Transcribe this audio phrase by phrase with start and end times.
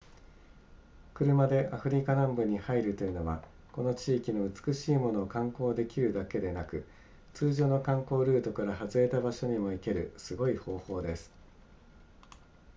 [1.13, 6.83] 車でアフリカ南部に入るというのはこの地域の美しいものを観光できるだけでなく
[7.35, 11.31] 通常の観光ルートから外れた場所にも行けるすごい方法です